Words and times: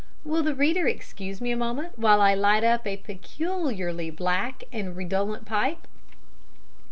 (Will 0.25 0.41
the 0.41 0.55
reader 0.55 0.87
excuse 0.87 1.39
me 1.41 1.51
a 1.51 1.55
moment 1.55 1.99
while 1.99 2.21
I 2.21 2.33
light 2.33 2.63
up 2.63 2.87
a 2.87 2.97
peculiarly 2.97 4.09
black 4.09 4.63
and 4.73 4.95
redolent 4.97 5.45
pipe?) 5.45 5.85